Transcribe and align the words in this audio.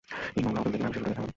অই 0.35 0.41
নোংরা 0.43 0.59
হোটেলে 0.61 0.77
থেকে 0.77 0.83
নাভিশ্বাস 0.83 0.99
উঠে 0.99 1.07
গেছে 1.09 1.19
আমাদের! 1.19 1.29